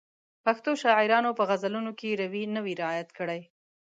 پښتو 0.45 0.71
شاعرانو 0.83 1.31
په 1.37 1.43
غزلونو 1.49 1.91
کې 1.99 2.19
روي 2.21 2.43
نه 2.55 2.61
وي 2.65 2.73
رعایت 2.81 3.09
کړی. 3.17 3.41